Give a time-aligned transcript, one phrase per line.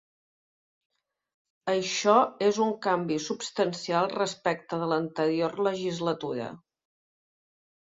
[1.73, 2.15] Això
[2.47, 6.51] és un canvi substancial respecte de l’anterior legislatura.